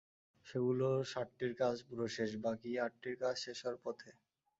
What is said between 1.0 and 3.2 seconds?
সাতটির কাজ পুরো শেষ, বাকি আটটির